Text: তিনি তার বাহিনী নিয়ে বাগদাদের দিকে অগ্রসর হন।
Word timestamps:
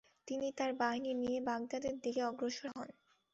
তিনি 0.27 0.47
তার 0.57 0.71
বাহিনী 0.79 1.11
নিয়ে 1.21 1.39
বাগদাদের 1.47 1.95
দিকে 2.03 2.21
অগ্রসর 2.29 2.67
হন। 2.71 2.89